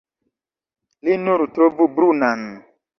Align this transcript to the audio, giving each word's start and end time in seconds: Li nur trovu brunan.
Li 1.11 1.19
nur 1.27 1.47
trovu 1.59 1.91
brunan. 1.97 2.47